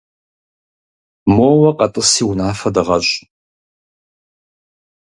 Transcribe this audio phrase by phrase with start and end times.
[1.35, 3.15] Моуэ къэтӏыси унафэ дыгъэщӏ.